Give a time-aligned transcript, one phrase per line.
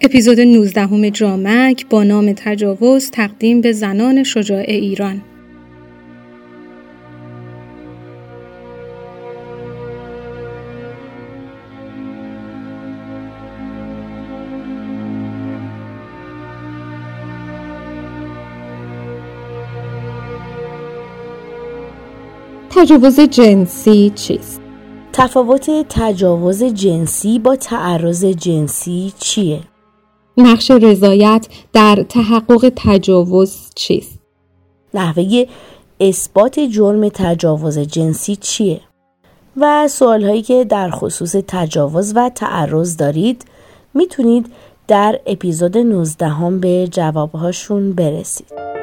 [0.00, 5.22] اپیزود 19 همه جامک با نام تجاوز تقدیم به زنان شجاع ایران
[22.70, 24.60] تجاوز جنسی چیست؟
[25.12, 29.60] تفاوت تجاوز جنسی با تعرض جنسی چیه؟
[30.38, 34.18] نقش رضایت در تحقق تجاوز چیست؟
[34.94, 35.44] نحوه
[36.00, 38.80] اثبات جرم تجاوز جنسی چیه؟
[39.56, 43.44] و سوال هایی که در خصوص تجاوز و تعرض دارید
[43.94, 44.46] می‌تونید
[44.88, 48.75] در اپیزود 19 هم به جوابهاشون برسید.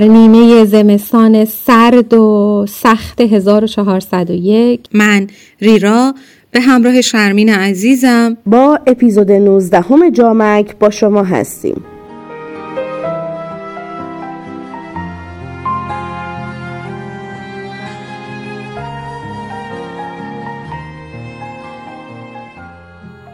[0.00, 5.26] در نیمه زمستان سرد و سخت 1401 من
[5.60, 6.14] ریرا
[6.50, 8.36] به همراه شرمین عزیزم.
[8.46, 11.84] با اپیزود 19 همه جامک با شما هستیم.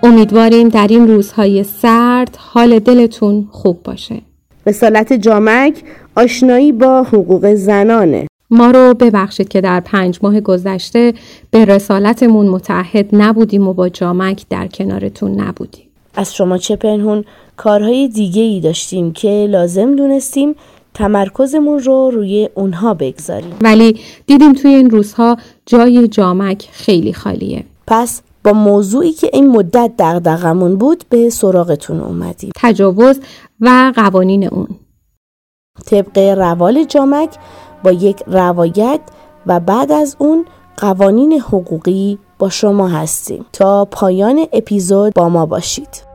[0.02, 4.22] امیدواریم در این روزهای سرد حال دلتون خوب باشه.
[4.66, 5.82] رسالت جامک
[6.16, 8.26] آشنایی با حقوق زنانه.
[8.50, 11.14] ما رو ببخشید که در پنج ماه گذشته
[11.50, 15.86] به رسالتمون متعهد نبودیم و با جامک در کنارتون نبودیم.
[16.14, 17.24] از شما چه پنهون؟
[17.56, 20.54] کارهای دیگه ای داشتیم که لازم دونستیم
[20.94, 23.54] تمرکزمون رو روی اونها بگذاریم.
[23.60, 27.64] ولی دیدیم توی این روزها جای جامک خیلی خالیه.
[27.86, 32.50] پس با موضوعی که این مدت دغدغمون بود به سراغتون اومدیم.
[32.56, 33.20] تجاوز
[33.60, 34.68] و قوانین اون.
[35.86, 37.36] طبق روال جامک
[37.84, 39.00] با یک روایت
[39.46, 40.44] و بعد از اون
[40.76, 43.46] قوانین حقوقی با شما هستیم.
[43.52, 46.06] تا پایان اپیزود با ما باشید.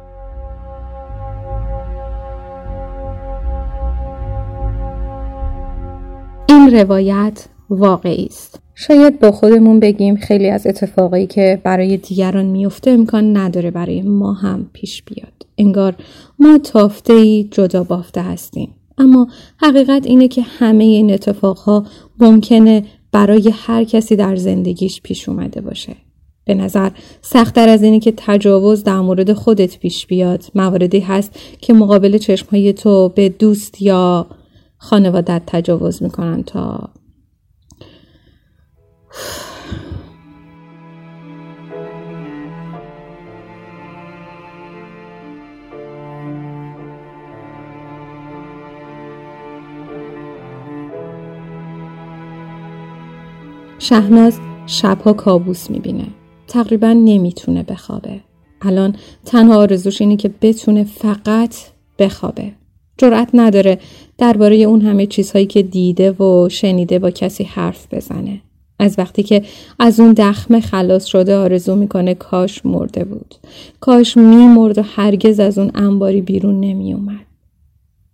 [6.49, 8.59] این روایت واقعی است.
[8.75, 14.33] شاید با خودمون بگیم خیلی از اتفاقایی که برای دیگران میفته امکان نداره برای ما
[14.33, 15.33] هم پیش بیاد.
[15.57, 15.95] انگار
[16.39, 18.75] ما تافته ای جدا بافته هستیم.
[19.01, 21.85] اما حقیقت اینه که همه این اتفاقها
[22.19, 25.95] ممکنه برای هر کسی در زندگیش پیش اومده باشه.
[26.45, 26.91] به نظر
[27.21, 30.43] سختتر از اینه که تجاوز در مورد خودت پیش بیاد.
[30.55, 34.27] مواردی هست که مقابل چشمهای تو به دوست یا
[34.77, 36.89] خانوادت تجاوز می‌کنن تا
[53.83, 56.07] شهناز شبها کابوس می‌بینه.
[56.47, 58.19] تقریبا نمی‌تونه بخوابه.
[58.61, 61.55] الان تنها آرزوش اینه که بتونه فقط
[61.99, 62.51] بخوابه.
[62.97, 63.79] جرأت نداره
[64.17, 68.41] درباره اون همه چیزهایی که دیده و شنیده با کسی حرف بزنه.
[68.79, 69.43] از وقتی که
[69.79, 73.35] از اون دخمه خلاص شده آرزو می‌کنه کاش مرده بود.
[73.79, 77.25] کاش میمرد و هرگز از اون انباری بیرون نمیومد.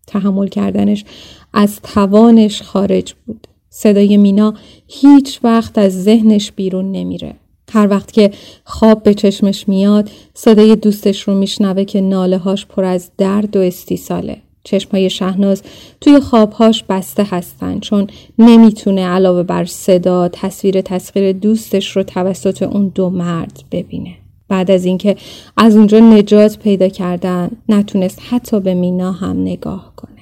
[0.07, 1.05] تحمل کردنش
[1.53, 3.47] از توانش خارج بود.
[3.69, 4.53] صدای مینا
[4.87, 7.33] هیچ وقت از ذهنش بیرون نمیره.
[7.71, 8.31] هر وقت که
[8.63, 13.59] خواب به چشمش میاد صدای دوستش رو میشنوه که ناله هاش پر از درد و
[13.59, 14.37] استیصاله.
[14.63, 15.63] چشمای شهناز
[16.01, 18.07] توی خوابهاش بسته هستن چون
[18.39, 24.13] نمی‌تونه علاوه بر صدا تصویر تسخیر دوستش رو توسط اون دو مرد ببینه.
[24.49, 25.15] بعد از اینکه
[25.57, 30.16] از اونجا نجات پیدا کردن نتونست حتی به مینا هم نگاه کنه.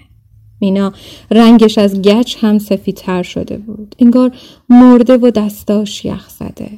[0.61, 0.93] مینا
[1.31, 3.95] رنگش از گچ هم سفیدتر شده بود.
[3.99, 4.31] انگار
[4.69, 6.69] مرده و دستاش یخ زده.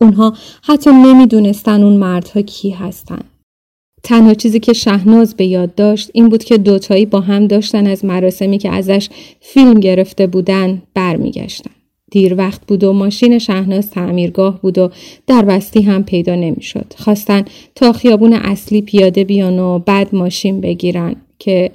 [0.00, 3.20] اونها حتی نمی‌دونستن اون مردها کی هستن.
[4.02, 8.04] تنها چیزی که شهناز به یاد داشت این بود که دوتایی با هم داشتن از
[8.04, 9.08] مراسمی که ازش
[9.40, 11.70] فیلم گرفته بودن برمیگشتن.
[12.10, 14.90] دیر وقت بود و ماشین شهناز تعمیرگاه بود و
[15.26, 16.92] در بستی هم پیدا نمی‌شد.
[16.96, 17.44] خواستن
[17.74, 21.70] تا خیابون اصلی پیاده بیان و بعد ماشین بگیرن که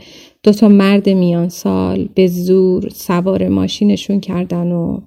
[0.48, 5.00] دوتا مرد میان سال به زور سوار ماشینشون کردن و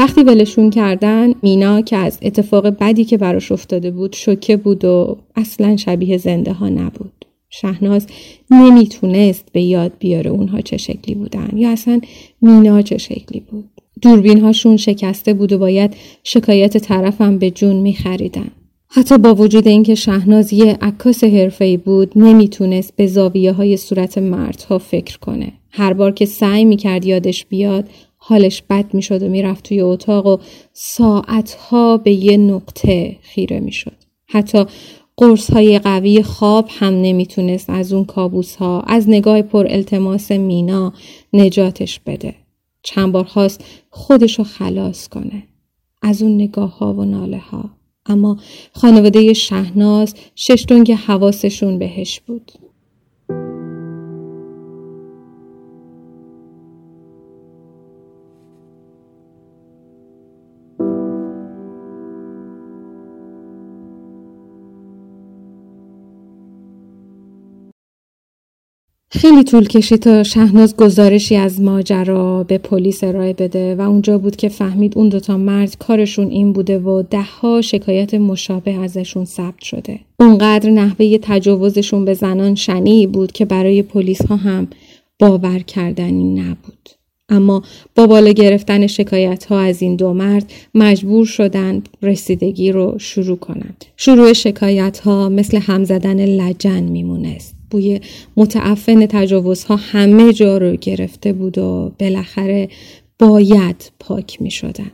[0.00, 5.16] وقتی ولشون کردن مینا که از اتفاق بدی که براش افتاده بود شوکه بود و
[5.36, 7.24] اصلا شبیه زنده ها نبود.
[7.50, 8.06] شهناز
[8.50, 12.00] نمی‌تونست به یاد بیاره اونها چه شکلی بودن یا اصلا
[12.42, 13.64] مینا چه شکلی بود.
[14.02, 15.94] دوربین هاشون شکسته بود و باید
[16.24, 18.50] شکایت طرفم به جون میخریدن.
[18.88, 24.78] حتی با وجود اینکه شهناز یه عکاس حرفه‌ای بود نمی‌تونست به زاویه های صورت مردها
[24.78, 25.52] فکر کنه.
[25.70, 27.88] هر بار که سعی می‌کرد یادش بیاد
[28.30, 30.38] حالش بد می‌شد و می‌رفت توی اتاق و
[30.72, 33.96] ساعتها به یه نقطه خیره می‌شد.
[34.26, 34.64] حتی
[35.16, 40.92] قرص های قوی خواب هم نمی‌تونست از اون کابوس ها از نگاه پر التماس مینا
[41.32, 42.34] نجاتش بده.
[42.82, 45.42] چند بار خواست خودشو خلاص کنه.
[46.02, 47.70] از اون نگاه ها و ناله ها
[48.06, 48.36] اما
[48.72, 52.52] خانواده شهناز شش که حواسشون بهش بود.
[69.30, 74.36] خیلی طول کشید تا شهناز گزارشی از ماجرا به پلیس ارائه بده و اونجا بود
[74.36, 80.00] که فهمید اون دوتا مرد کارشون این بوده و دهها شکایت مشابه ازشون ثبت شده.
[80.20, 84.68] اونقدر نحوه تجاوزشون به زنان شنی بود که برای پلیس ها هم
[85.18, 86.88] باور کردنی نبود.
[87.30, 87.62] اما
[87.94, 93.84] با بالا گرفتن شکایت ها از این دو مرد مجبور شدند رسیدگی رو شروع کنند.
[93.96, 97.54] شروع شکایت ها مثل هم زدن لجن میمونست.
[97.70, 98.00] بوی
[98.36, 102.68] متعفن تجاوزها همه جا رو گرفته بود و بالاخره
[103.18, 104.90] باید پاک می شدن.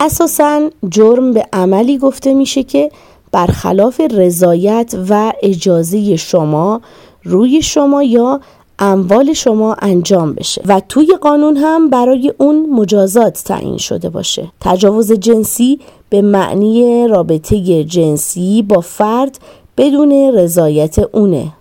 [0.00, 2.90] اساسا جرم به عملی گفته میشه که
[3.32, 6.80] برخلاف رضایت و اجازه شما
[7.24, 8.40] روی شما یا
[8.78, 14.52] اموال شما انجام بشه و توی قانون هم برای اون مجازات تعیین شده باشه.
[14.60, 15.80] تجاوز جنسی
[16.10, 19.38] به معنی رابطه جنسی با فرد
[19.76, 21.52] بدون رضایت اونه.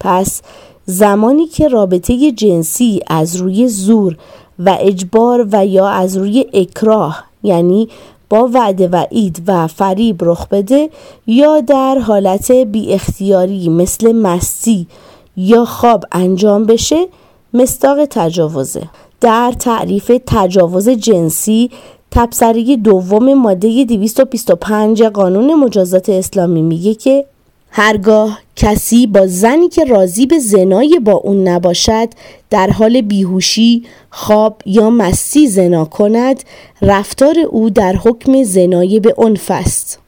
[0.00, 0.42] پس
[0.84, 4.16] زمانی که رابطه جنسی از روی زور
[4.58, 7.88] و اجبار و یا از روی اکراه یعنی
[8.30, 10.90] با وعده و اید و فریب رخ بده
[11.26, 14.86] یا در حالت بی اختیاری مثل مستی
[15.36, 17.06] یا خواب انجام بشه
[17.54, 18.82] مستاق تجاوزه.
[19.20, 21.70] در تعریف تجاوز جنسی
[22.10, 27.24] تبصره دوم ماده 225 قانون مجازات اسلامی میگه که
[27.70, 32.08] هرگاه کسی با زنی که راضی به زنای با اون نباشد
[32.50, 36.42] در حال بیهوشی، خواب یا مستی زنا کند
[36.82, 39.98] رفتار او در حکم زنای به عنف است.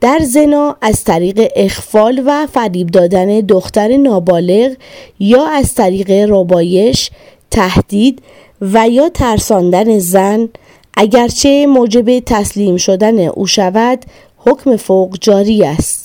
[0.00, 4.72] در زنا از طریق اخفال و فریب دادن دختر نابالغ
[5.20, 7.10] یا از طریق ربایش،
[7.50, 8.22] تهدید
[8.60, 10.48] و یا ترساندن زن
[10.96, 14.04] اگرچه موجب تسلیم شدن او شود
[14.36, 16.01] حکم فوق جاری است.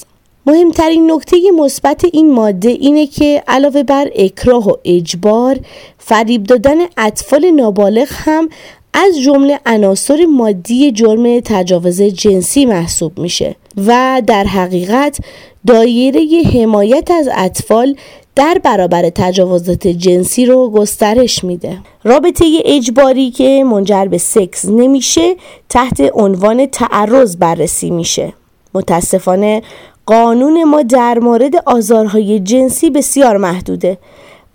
[0.47, 5.59] مهمترین نکته مثبت این ماده اینه که علاوه بر اکراه و اجبار
[5.97, 8.49] فریب دادن اطفال نابالغ هم
[8.93, 13.55] از جمله عناصر مادی جرم تجاوز جنسی محسوب میشه
[13.87, 15.19] و در حقیقت
[15.67, 17.95] دایره حمایت از اطفال
[18.35, 21.77] در برابر تجاوزات جنسی رو گسترش میده.
[22.03, 25.35] رابطه اجباری که منجر به سکس نمیشه
[25.69, 28.33] تحت عنوان تعرض بررسی میشه.
[28.73, 29.61] متاسفانه
[30.07, 33.97] قانون ما در مورد آزارهای جنسی بسیار محدوده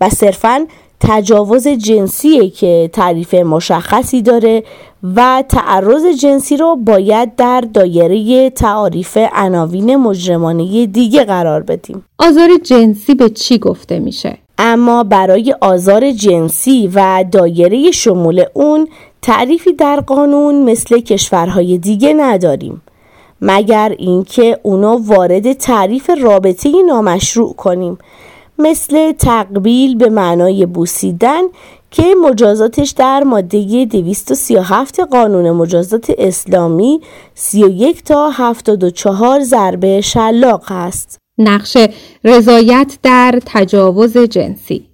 [0.01, 0.65] و صرفا
[0.99, 4.63] تجاوز جنسیه که تعریف مشخصی داره
[5.15, 13.15] و تعرض جنسی رو باید در دایره تعاریف عناوین مجرمانه دیگه قرار بدیم آزار جنسی
[13.15, 18.87] به چی گفته میشه؟ اما برای آزار جنسی و دایره شمول اون
[19.21, 22.81] تعریفی در قانون مثل کشورهای دیگه نداریم
[23.45, 27.97] مگر اینکه اونو وارد تعریف رابطه نامشروع کنیم.
[28.59, 31.41] مثل تقبیل به معنای بوسیدن
[31.91, 37.01] که مجازاتش در ماده 237 قانون مجازات اسلامی
[37.35, 41.17] 31 تا 74 ضربه شلاق است.
[41.37, 41.77] نقش
[42.23, 44.87] رضایت در تجاوز جنسی.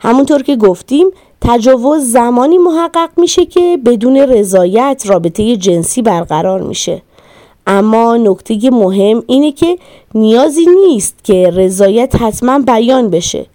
[0.00, 1.06] همونطور که گفتیم
[1.40, 7.02] تجاوز زمانی محقق میشه که بدون رضایت رابطه جنسی برقرار میشه.
[7.66, 9.78] اما نکته مهم اینه که
[10.14, 13.46] نیازی نیست که رضایت حتما بیان بشه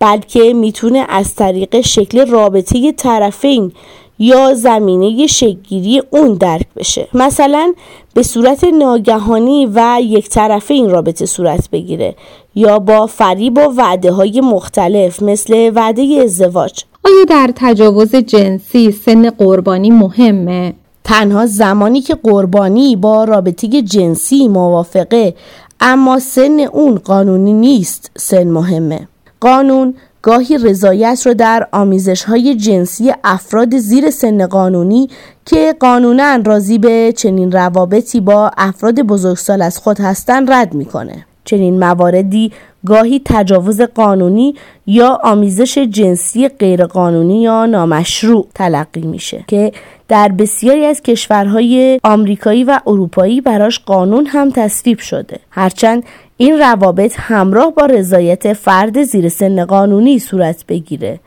[0.00, 3.72] بلکه می‌تونه از طریق شکل رابطه طرفین
[4.18, 7.74] یا زمینه شکگیری اون درک بشه مثلا
[8.14, 12.14] به صورت ناگهانی و یک طرفه این رابطه صورت بگیره
[12.54, 19.30] یا با فریب و وعده های مختلف مثل وعده ازدواج آیا در تجاوز جنسی سن
[19.30, 20.74] قربانی مهمه؟
[21.08, 25.34] تنها زمانی که قربانی با رابطه جنسی موافقه
[25.80, 29.08] اما سن اون قانونی نیست سن مهمه.
[29.40, 35.08] قانون گاهی رضایت رو در آمیزش های جنسی افراد زیر سن قانونی
[35.44, 41.26] که قانونا راضی به چنین روابطی با افراد بزرگسال از خود هستند رد می‌کنه.
[41.44, 42.52] چنین مواردی
[42.88, 44.54] گاهی تجاوز قانونی
[44.86, 49.72] یا آمیزش جنسی غیرقانونی یا نامشروع تلقی میشه که
[50.08, 55.38] در بسیاری از کشورهای آمریکایی و اروپایی براش قانون هم تصویب شده.
[55.50, 56.02] هرچند
[56.36, 61.20] این روابط همراه با رضایت فرد زیر سن قانونی صورت بگیره.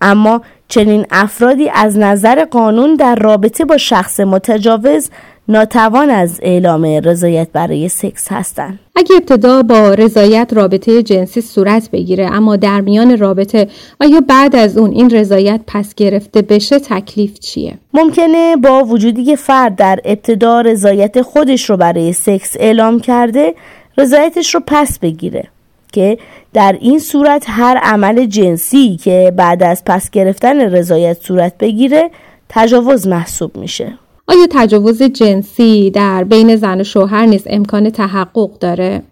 [0.00, 5.10] اما چنین افرادی از نظر قانون در رابطه با شخص متجاوز
[5.48, 8.78] ناتوان از اعلام رضایت برای سکس هستند.
[8.96, 13.68] اگه ابتدا با رضایت رابطه جنسی صورت بگیره اما در میان رابطه
[14.00, 19.36] آیا بعد از اون این رضایت پس گرفته بشه تکلیف چیه؟ ممکنه با وجودی که
[19.36, 23.54] فرد در ابتدا رضایت خودش رو برای سکس اعلام کرده
[23.98, 25.48] رضایتش رو پس بگیره
[25.92, 26.18] که
[26.52, 32.10] در این صورت هر عمل جنسی که بعد از پس گرفتن رضایت صورت بگیره
[32.48, 33.92] تجاوز محسوب میشه
[34.26, 39.02] آیا تجاوز جنسی در بین زن و شوهر نیز امکان تحقق داره؟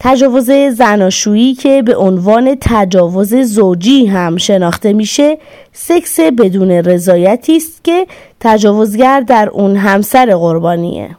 [0.00, 5.38] تجاوز زناشویی که به عنوان تجاوز زوجی هم شناخته میشه
[5.72, 8.06] سکس بدون رضایتی است که
[8.40, 11.10] تجاوزگر در اون همسر قربانیه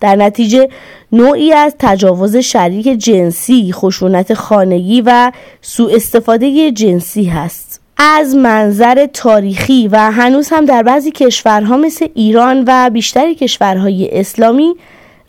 [0.00, 0.68] در نتیجه
[1.12, 9.88] نوعی از تجاوز شریک جنسی خشونت خانگی و سوء استفاده جنسی هست از منظر تاریخی
[9.88, 14.74] و هنوز هم در بعضی کشورها مثل ایران و بیشتر کشورهای اسلامی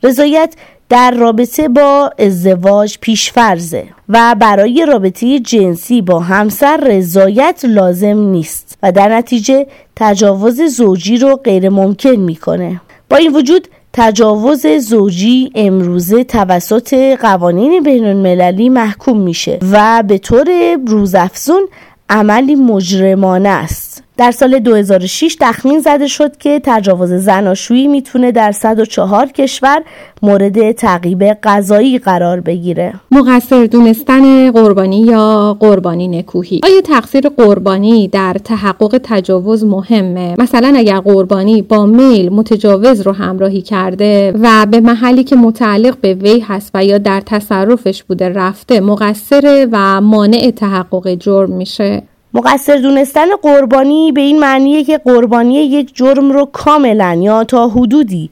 [0.03, 0.55] رضایت
[0.89, 8.91] در رابطه با ازدواج پیشفرزه و برای رابطه جنسی با همسر رضایت لازم نیست و
[8.91, 12.81] در نتیجه تجاوز زوجی رو غیر ممکن می‌کنه.
[13.09, 20.77] با این وجود تجاوز زوجی امروزه توسط قوانین بین المللی محکوم میشه و به طور
[20.87, 21.67] روزافزون
[22.09, 23.86] عملی مجرمانه است.
[24.17, 29.83] در سال 2006 تخمین زده شد که تجاوز زناشویی می‌تونه در 104 کشور
[30.21, 32.93] مورد تعقیب قضایی قرار بگیره.
[33.11, 40.99] مقصر دونستن قربانی یا قربانی نکوهی؟ آیا تقصیر قربانی در تحقق تجاوز مهمه؟ مثلا اگر
[40.99, 46.71] قربانی با میل متجاوز رو همراهی کرده و به محلی که متعلق به وی هست
[46.73, 52.03] و یا در تصرفش بوده رفته مقصر و مانع تحقق جرم میشه.
[52.33, 58.29] مقصر دونستن قربانی به این معنیه که قربانی یک جرم رو کاملا یا تا حدودی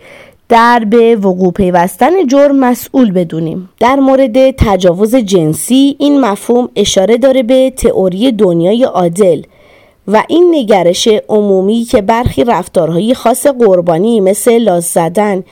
[0.50, 3.70] در به وقوع پیوستن جرم مسئول بدونیم.
[3.80, 9.42] در مورد تجاوز جنسی این مفهوم اشاره داره به تئوری دنیای عادل
[10.08, 15.44] و این نگرش عمومی که برخی رفتارهای خاص قربانی مثل لاس زدن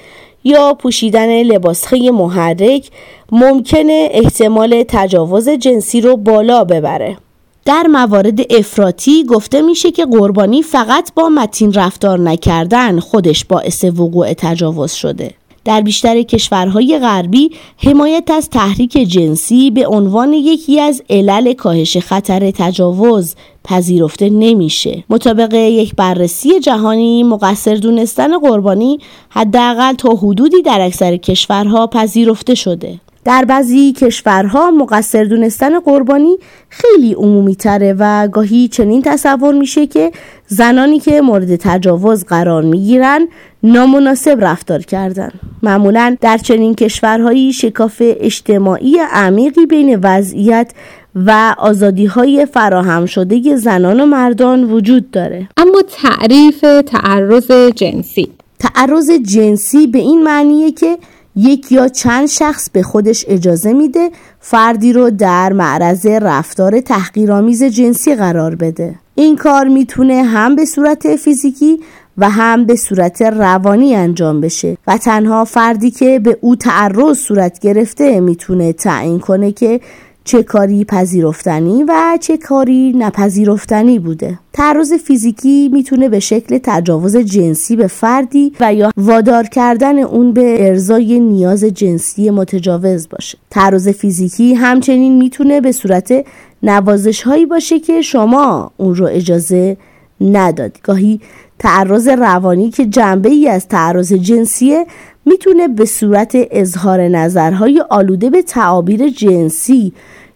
[0.44, 2.90] یا پوشیدن لباسهای محرک
[3.32, 7.18] ممکنه احتمال تجاوز جنسی رو بالا ببره.
[7.66, 14.34] در موارد افراطی گفته میشه که قربانی فقط با متین رفتار نکردن خودش باعث وقوع
[14.34, 15.34] تجاوز شده.
[15.66, 22.52] در بیشتر کشورهای غربی حمایت از تحریک جنسی به عنوان یکی از علل کاهش خطر
[22.52, 31.18] تجاوز پذیرفته نمیشه مطابق یک بررسی جهانی مقصر دونستن قربانی حداقل تا حدودی در اکثر
[31.18, 36.38] کشورها پذیرفته شده در بعضی کشورها مقصر دونستن قربانی
[36.70, 40.12] خیلی عمومی تره و گاهی چنین تصور میشه که
[40.48, 43.28] زنانی که مورد تجاوز قرار می‌گیرن
[43.64, 45.32] نامناسب رفتار کردن.
[45.64, 50.72] معمولا در چنین کشورهایی شکاف اجتماعی عمیقی بین وضعیت
[51.16, 55.50] و آزادی های فراهم شده زنان و مردان وجود داره.
[55.58, 58.30] اما تعریف تعرض جنسی.
[58.60, 60.98] تعرض جنسی به این معنیه که
[61.36, 64.10] یک یا چند شخص به خودش اجازه میده
[64.40, 68.96] فردی رو در معرض رفتار تحقیرآمیز جنسی قرار بده.
[69.16, 71.80] این کار می‌تونه هم به صورت فیزیکی
[72.18, 77.60] و هم به صورت روانی انجام بشه و تنها فردی که به او تعرض صورت
[77.60, 79.80] گرفته می‌تونه تعیین کنه که
[80.26, 84.40] چه کاری پذیرفتنی و چه کاری نپذیرفتنی بوده.
[84.54, 90.68] تعرض فیزیکی می‌تونه به شکل تجاوز جنسی به فردی و یا وادار کردن اون به
[90.68, 93.38] ارزای نیاز جنسی متجاوز باشه.
[93.50, 96.26] تعرض فیزیکی همچنین می‌تونه به صورت
[96.64, 99.78] نوازش هایی باشه که شما اون رو اجازه
[100.22, 101.22] نداد گاهی
[101.60, 104.86] تعرض روانی که جنبه ای از تعرض جنسیه
[105.26, 109.94] می‌تونه به صورت اظهار نظرهای آلوده به تعابیر جنسی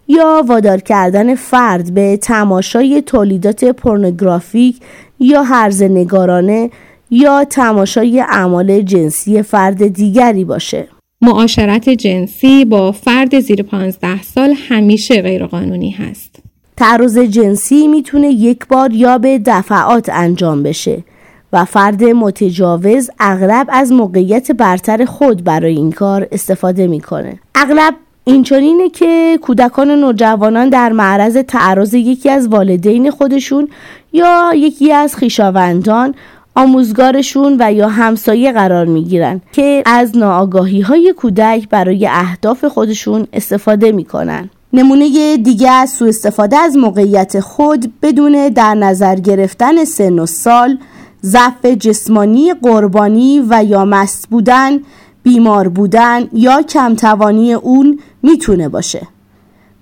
[0.08, 4.76] یا وادار کردن فرد به تماشای تولیدات پورنوگرافیک
[5.20, 6.70] یا هرز نگارانه
[7.10, 10.88] یا تماشای اعمال جنسی فرد دیگری باشه.
[11.20, 16.36] معاشرت جنسی با فرد زیر 15 سال همیشه غیرقانونی هست.
[16.76, 21.04] تعرض جنسی می‌تونه یک بار یا به دفعات انجام بشه.
[21.52, 27.38] و فرد متجاوز اغلب از موقعیت برتر خود برای این کار استفاده می‌کنه.
[27.54, 33.68] اغلب اینچنینه که کودکان و نوجوانان در معرض تعرض یکی از والدین خودشون
[34.12, 36.14] یا یکی از خویشاوندان
[36.54, 43.92] آموزگارشون و یا همسایه قرار می‌گیرن که از ناآگاهی های کودک برای اهداف خودشون استفاده
[43.92, 44.50] می‌کنن.
[44.72, 50.78] نمونه دیگه از سوء استفاده از موقعیت خود بدون در نظر گرفتن سن و سال
[51.24, 54.78] ضعف جسمانی قربانی و یا مست بودن
[55.22, 59.08] بیمار بودن یا کمتوانی اون می‌تونه باشه.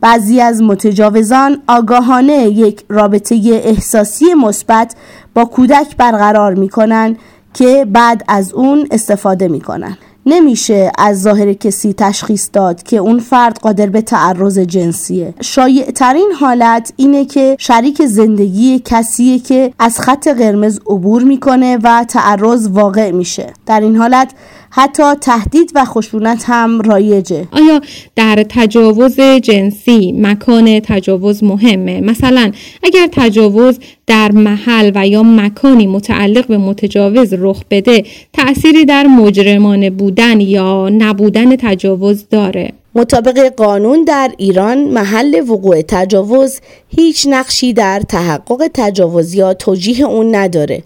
[0.00, 4.96] بعضی از متجاوزان آگاهانه یک رابطه احساسی مثبت
[5.34, 7.16] با کودک برقرار می‌کنن
[7.54, 9.98] که بعد از اون استفاده می‌کنن.
[10.26, 15.34] نمیشه از ظاهر کسی تشخیص داد که اون فرد قادر به تعرض جنسیه.
[15.40, 22.04] شایع ترین حالت اینه که شریک زندگی کسیه که از خط قرمز عبور می‌کنه و
[22.08, 23.52] تعرض واقع میشه.
[23.66, 24.32] در این حالت
[24.78, 27.48] حتی تهدید و خشونت هم رایجه.
[27.52, 27.80] آیا
[28.16, 32.52] در تجاوز جنسی مکان تجاوز مهمه؟ مثلا
[32.82, 39.90] اگر تجاوز در محل و یا مکانی متعلق به متجاوز رخ بده تأثیری در مجرمانه
[39.90, 42.72] بودن یا نبودن تجاوز داره.
[42.94, 50.34] مطابق قانون در ایران محل وقوع تجاوز هیچ نقشی در تحقق تجاوز یا توجیه اون
[50.34, 50.82] نداره.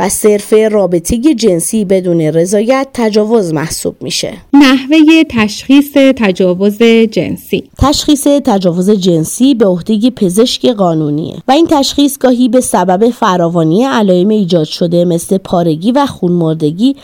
[0.00, 4.32] و صرف رابطه جنسی بدون رضایت تجاوز محسوب میشه.
[4.52, 6.78] نحوه تشخیص تجاوز
[7.10, 7.70] جنسی.
[7.78, 14.28] تشخیص تجاوز جنسی به عهده پزشک قانونیه و این تشخیص گاهی به سبب فراوانی علائم
[14.28, 16.96] ایجاد شده مثل پارگی و خونمردگی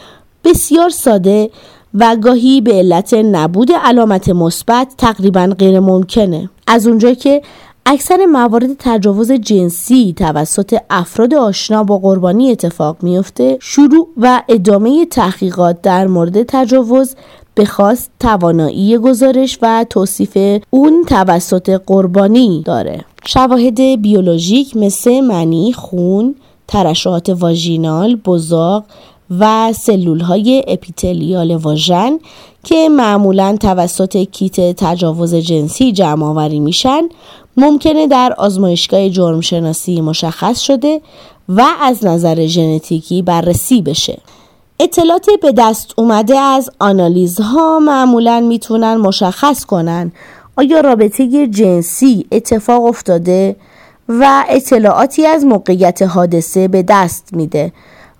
[0.44, 1.50] بسیار ساده
[1.94, 7.42] و گاهی به علت نبود علامت مثبت تقریبا غیر ممکنه از اونجا که
[7.88, 15.82] اکثر موارد تجاوز جنسی توسط افراد آشنا با قربانی اتفاق میفته شروع و ادامه تحقیقات
[15.82, 17.16] در مورد تجاوز
[17.54, 23.04] به خواست توانایی گزارش و توصیف اون توسط قربانی داره.
[23.26, 26.34] شواهد بیولوژیک مثل منی، خون،
[26.68, 28.84] ترشحات واژینال، بزاق
[29.38, 32.18] و سلول های اپیتلیال واژن
[32.64, 37.02] که معمولا توسط کیت تجاوز جنسی جمع آوری میشن
[37.56, 41.00] ممکنه در آزمایشگاه جرم شناسی مشخص شده
[41.48, 44.18] و از نظر ژنتیکی بررسی بشه.
[44.80, 50.12] اطلاعات به دست اومده از آنالیزها معمولا می‌تونن مشخص کنن
[50.56, 53.56] آیا رابطه جنسی اتفاق افتاده
[54.08, 57.72] و اطلاعاتی از موقعیت حادثه به دست میده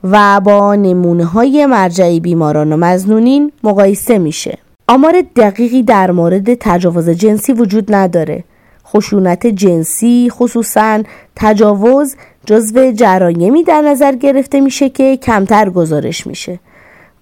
[0.04, 4.58] و با نمونه های مرجعی بیماران و مزنونین مقایسه میشه.
[4.88, 8.44] آمار دقیقی در مورد تجاوز جنسی وجود نداره
[8.86, 11.02] خشونت جنسی خصوصا
[11.36, 16.58] تجاوز جزو جرایمی در نظر گرفته میشه که کمتر گزارش میشه.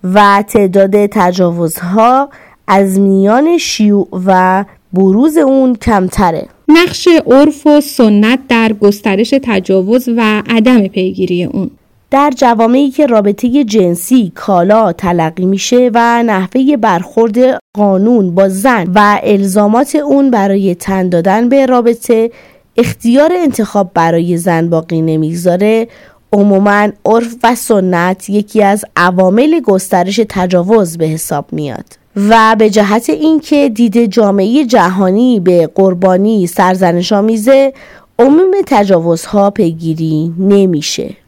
[0.04, 2.28] و تعداد تجاوزها
[2.66, 6.48] از میان شیوع و بروز اون کمتره.
[6.68, 11.70] نقش عرف و سنت در گسترش تجاوز و عدم پیگیری اون.
[12.14, 17.36] در جوامعی که رابطه جنسی کالا تلقی میشه و نحوه برخورد
[17.76, 22.30] قانون با زن و الزامات اون برای تن دادن به رابطه
[22.76, 25.88] اختیار انتخاب برای زن باقی نمی‌گذاره.
[26.32, 31.86] عموما عرف و سنت یکی از عوامل گسترش تجاوز به حساب میاد.
[32.16, 37.72] و به جهت اینکه دید جامعه جهانی به قربانی سرزنش آمیزه
[38.18, 41.23] عموم تجاوزها پیگیری نمیشه.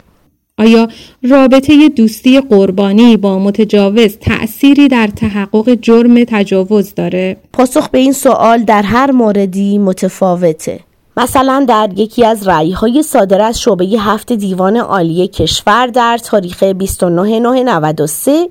[0.59, 0.87] آیا
[1.23, 8.63] رابطه دوستی قربانی با متجاوز تأثیری در تحقق جرم تجاوز داره؟ پاسخ به این سوال
[8.63, 10.79] در هر موردی متفاوته.
[11.17, 16.63] مثلا در یکی از رعی های صادر از شعبه هفت دیوان عالی کشور در تاریخ
[16.63, 17.79] 29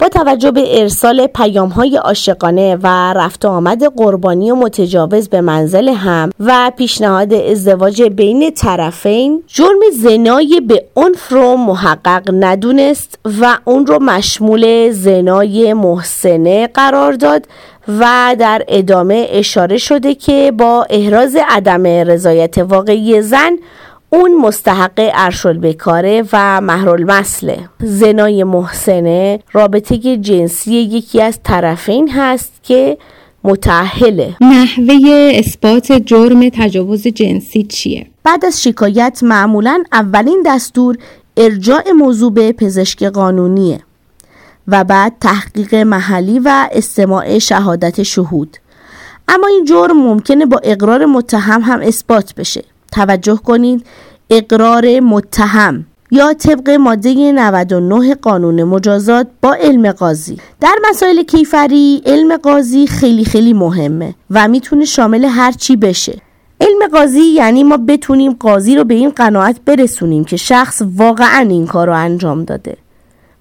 [0.01, 5.89] با توجه به ارسال پیام های عاشقانه و رفت آمد قربانی و متجاوز به منزل
[5.89, 13.87] هم و پیشنهاد ازدواج بین طرفین جرم زنای به عنف رو محقق ندونست و اون
[13.87, 17.47] رو مشمول زنای محسنه قرار داد
[17.89, 23.57] و در ادامه اشاره شده که با احراز عدم رضایت واقعی زن
[24.11, 32.53] اون مستحق ارشل بکاره و محرول مسله زنای محسنه رابطه جنسی یکی از طرفین هست
[32.63, 32.99] که
[33.45, 34.97] متعهله نحوه
[35.35, 40.97] اثبات جرم تجاوز جنسی چیه؟ بعد از شکایت معمولا اولین دستور
[41.37, 43.81] ارجاع موضوع به پزشک قانونیه.
[44.69, 48.57] و بعد تحقیق محلی و استماع شهادت شهود.
[49.29, 52.65] اما این جرم ممکنه با اقرار متهم هم اثبات بشه.
[52.93, 53.87] توجه کنید
[54.31, 60.39] اقرار متهم یا طبق ماده 99 قانون مجازات با علم قاضی.
[60.61, 66.21] در مسائل کیفری علم قاضی خیلی خیلی مهمه و می‌تونه شامل هر چی بشه.
[66.61, 71.67] علم قاضی یعنی ما بتونیم قاضی رو به این قناعت برسونیم که شخص واقعا این
[71.67, 72.77] کار رو انجام داده.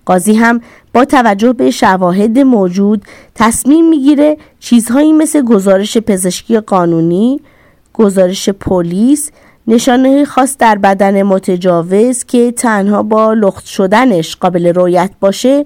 [0.05, 0.61] قاضی هم
[0.93, 7.41] با توجه به شواهد موجود تصمیم می‌گیره چیزهایی مثل گزارش پزشکی قانونی،
[7.93, 9.31] گزارش پلیس،
[9.67, 15.65] نشانه خاص در بدن متجاوز که تنها با لخت شدنش قابل رویت باشه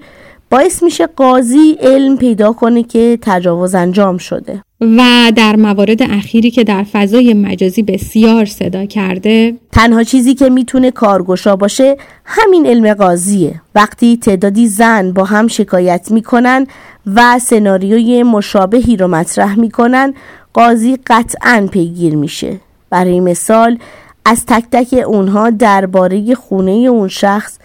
[0.51, 4.63] باعث میشه قاضی علم پیدا کنه که تجاوز انجام شده.
[4.81, 10.91] و در موارد اخیری که در فضای مجازی بسیار صدا کرده تنها چیزی که می‌تونه
[10.91, 13.62] کارگشا باشه همین علم قاضیه.
[13.75, 16.67] وقتی تعدادی زن با هم شکایت می‌کنن
[17.15, 20.13] و سناریوی مشابهی رو مطرح می‌کنن
[20.53, 22.59] قاضی قطعا پیگیر میشه.
[22.89, 23.77] برای مثال
[24.25, 27.58] از تک تک اونها درباره خونه اون شخص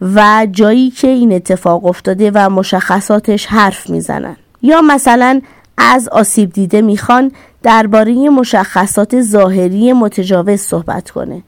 [0.00, 4.36] و جایی که این اتفاق افتاده و مشخصاتش حرف می‌زنن.
[4.62, 5.40] یا مثلا
[5.78, 7.32] از آسیب دیده می‌خوان
[7.62, 11.42] درباره مشخصات ظاهری متجاوز صحبت کنه.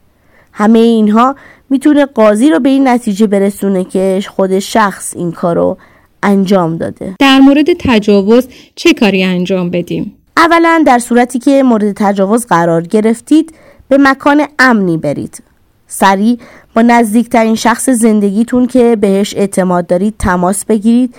[0.53, 1.35] همه اینها
[1.69, 5.77] می‌تونه قاضی رو به این نتیجه برسونه که خود شخص این کارو
[6.23, 7.15] انجام داده.
[7.19, 13.53] در مورد تجاوز چه کاری انجام بدیم؟ اولا در صورتی که مورد تجاوز قرار گرفتید
[13.87, 15.43] به مکان امنی برید.
[15.91, 16.37] سریع.
[16.75, 21.15] با نزدیکترین شخص زندگیتون که بهش اعتماد دارید تماس بگیرید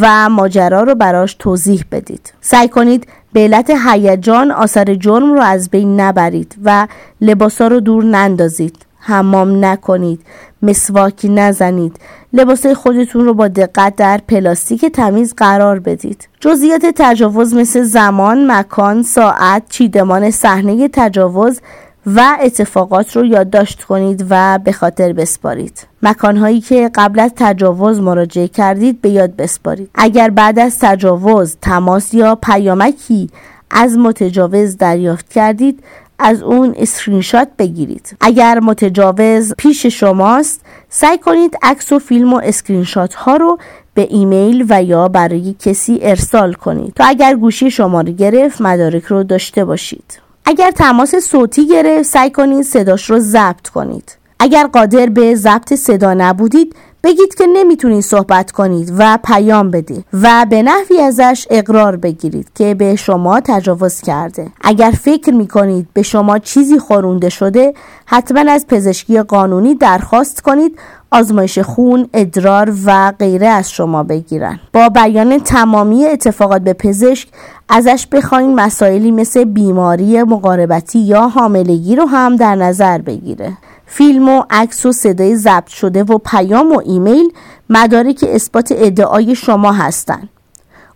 [0.00, 2.32] و ماجرا رو براش توضیح بدید.
[2.40, 6.86] سعی کنید به علت هیجان آثار جرم رو از بین نبرید و
[7.20, 8.86] لباسا رو دور نندازید.
[8.98, 10.20] حمام نکنید.
[10.62, 11.96] مسواکی نزنید.
[12.32, 16.28] لباسای خودتون رو با دقت در پلاستیک تمیز قرار بدید.
[16.40, 21.60] جزئیات تجاوز مثل زمان مکان ساعت چیدمان صحنه تجاوز
[22.06, 25.86] و اتفاقات رو یادداشت کنید و به خاطر بسپارید.
[26.02, 29.90] مکانهایی که قبل از تجاوز مراجعه کردید به یاد بسپارید.
[29.94, 33.30] اگر بعد از تجاوز تماس یا پیامکی
[33.70, 35.82] از متجاوز دریافت کردید
[36.18, 38.16] از اون اسکرینشات بگیرید.
[38.20, 43.58] اگر متجاوز پیش شماست سعی کنید عکس و فیلم و اسکرینشات ها رو
[43.94, 46.92] به ایمیل و یا برای کسی ارسال کنید.
[46.94, 50.25] تا اگر گوشی شما رو گرفت مدارک رو داشته باشید.
[50.48, 54.16] اگر تماس صوتی گرفت سعی کنید صداش رو ضبط کنید.
[54.38, 60.46] اگر قادر به ضبط صدا نبودید بگید که نمی‌تونید صحبت کنید و پیام بدید و
[60.50, 64.48] به نحوی ازش اقرار بگیرید که به شما تجاوز کرده.
[64.60, 67.74] اگر فکر می‌کنید به شما چیزی خورونده شده
[68.06, 70.78] حتما از پزشکی قانونی درخواست کنید
[71.10, 74.60] آزمایش خون، ادرار و غیره از شما بگیرن.
[74.72, 77.28] با بیان تمامی اتفاقات به پزشک
[77.68, 83.56] ازش بخواین مسائلی مثل بیماری مقاربتی یا حاملگی رو هم در نظر بگیره.
[83.86, 87.32] فیلم و عکس و صدای ضبط شده و پیام و ایمیل
[87.70, 90.28] مدارک اثبات ادعای شما هستند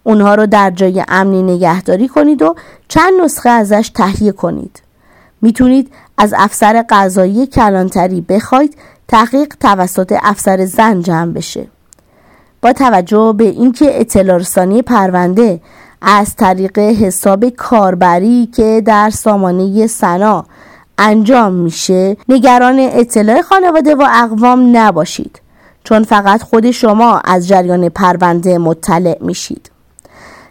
[0.03, 2.55] اونها رو در جای امنی نگهداری کنید و
[2.88, 4.83] چند نسخه ازش تهیه کنید.
[5.42, 8.77] می‌تونید از افسر قضایی کلانتری بخواید
[9.11, 11.66] تحقیق توسط افسر زن جمع بشه.
[12.62, 15.61] با توجه به اینکه اطلاع رسانی پرونده
[16.03, 20.44] از طریق حساب کاربری که در سامانه سنا
[20.99, 25.40] انجام میشه نگران اطلاع خانواده و اقوام نباشید
[25.85, 29.70] چون فقط خود شما از جریان پرونده مطلع میشید.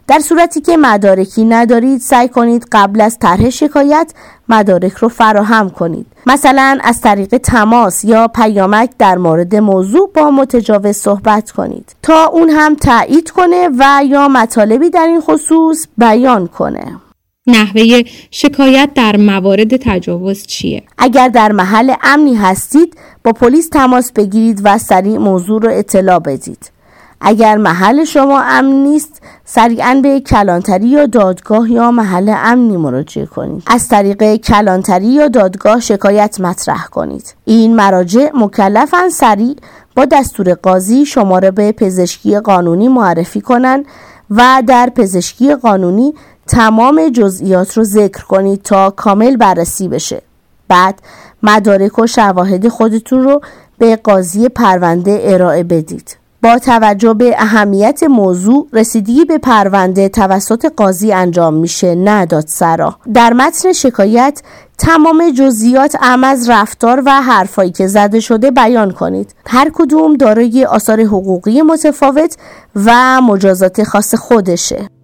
[0.10, 4.13] در صورتی که مدارکی ندارید سعی کنید قبل از طرح شکایت
[4.50, 10.95] مدارک رو فراهم کنید مثلا از طریق تماس یا پیامک در مورد موضوع با متجاوز
[10.95, 17.00] صحبت کنید تا اون هم تایید کنه و یا مطالبی در این خصوص بیان کنه
[17.48, 24.62] نحوه شکایت در موارد تجاوز چیه؟ اگر در محل امنی هستید با پلیس تماس بگیرید
[24.63, 26.79] و سریع موضوع رو اطلاع بدید.
[27.22, 33.64] اگر محل شما امن نیست سریعا به کلانتری یا دادگاه یا محل امنی مراجعه کنید.
[33.68, 37.36] از طریق کلانتری یا دادگاه شکایت مطرح کنید.
[37.46, 39.56] این مراجع مکلفن سریع
[39.96, 43.86] با دستور قاضی شما را به پزشکی قانونی معرفی کنند
[44.32, 46.14] و در پزشکی قانونی
[46.48, 50.22] تمام جزئیات رو ذکر کنید تا کامل بررسی بشه.
[50.68, 51.02] بعد
[51.44, 53.42] مدارک و شواهد خودتون رو
[53.78, 56.19] به قاضی پرونده ارائه بدید.
[56.43, 62.95] با توجه به اهمیت موضوع رسیدگی به پرونده توسط قاضی انجام میشه نه دادسرا.
[63.13, 64.41] در متن شکایت
[64.78, 69.36] تمام جزئیات ام از رفتار و حرفایی که زده شده بیان کنید.
[69.47, 72.38] هر کدوم دارای آثار حقوقی متفاوت
[72.75, 74.99] و مجازات خاص خودشه.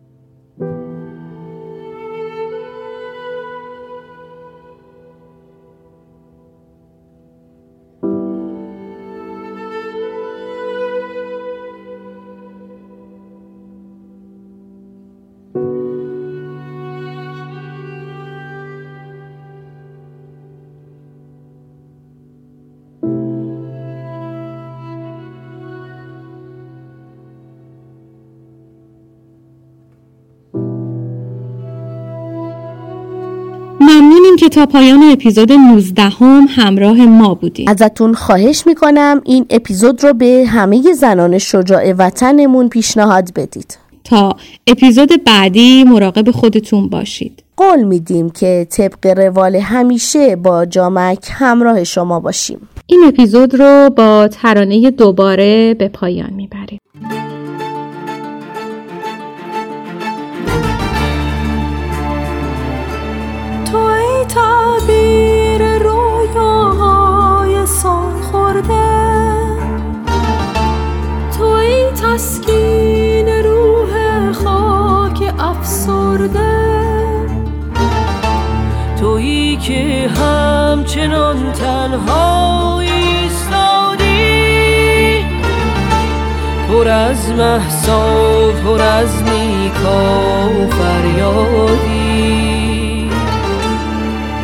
[34.35, 37.69] که تا پایان اپیزود 19 هم همراه ما بودیم.
[37.69, 43.77] ازتون خواهش می‌کنم این اپیزود رو به همه زنان شجاع وطنمون پیشنهاد بدید.
[44.03, 44.35] تا
[44.67, 47.43] اپیزود بعدی مراقب خودتون باشید.
[47.57, 52.69] قول میدیم که طبق روال همیشه با جامک همراه شما باشیم.
[52.87, 56.79] این اپیزود رو با ترانه دوباره به پایان می‌بریم.
[76.15, 76.56] افسرده
[78.99, 84.06] تویی که همچنان تنها ایستادی.
[86.69, 92.10] پر از محسا پر از نیکا و فریادی.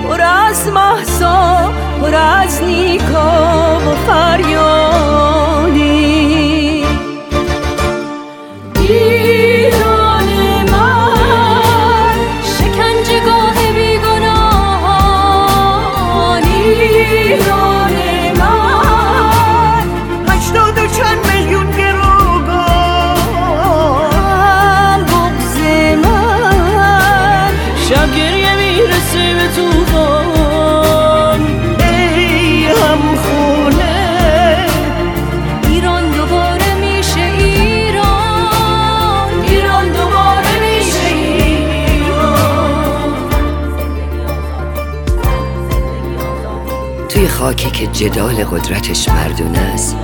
[0.03, 5.40] پر از محسا پر از نیکا و فریادی.
[47.21, 49.97] توی خاکی که جدال قدرتش مردونه است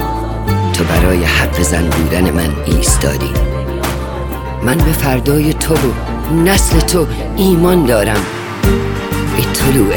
[0.74, 3.32] تو برای حق زن بودن من ایستادی.
[4.64, 5.78] من به فردای تو و
[6.46, 8.26] نسل تو ایمان دارم.
[9.38, 9.94] به طلوع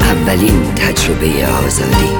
[0.00, 2.10] اولین تجربه آزادی.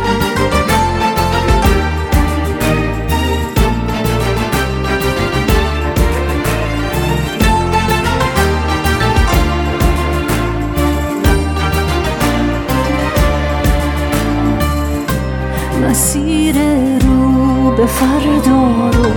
[15.93, 16.57] مسیر
[17.01, 19.15] رو به فردا رو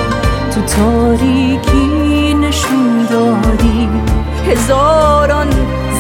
[0.52, 3.90] تو تاریکی نشون دادی.
[4.48, 5.48] هزاران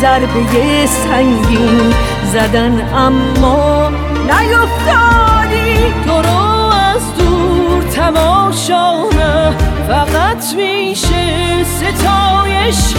[0.01, 1.93] ضربه سنگین
[2.33, 5.93] زدن اما نیفتادی.
[6.05, 9.03] تو رو از دور تماشا
[9.87, 12.93] فقط میشه ستایش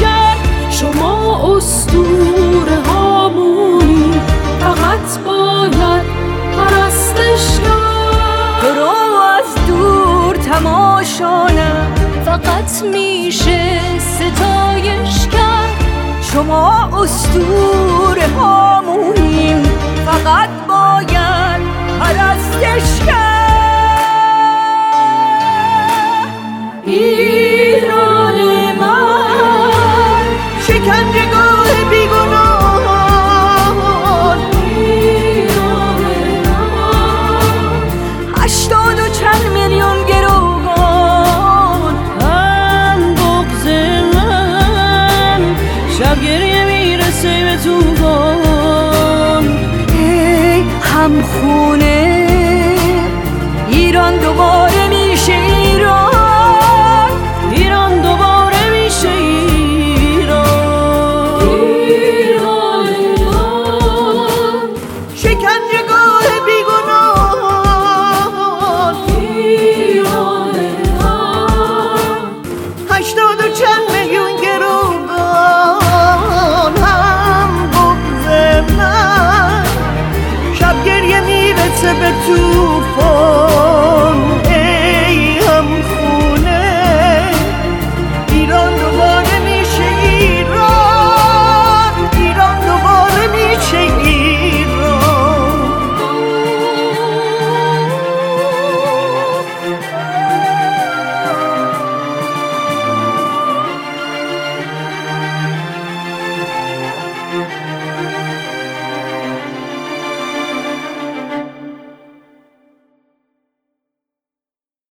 [12.82, 15.84] میشه ستایش کرد
[16.32, 19.62] شما استور هامونیم
[20.06, 21.62] فقط باید
[22.00, 23.26] پرستش کرد.
[82.26, 82.65] تو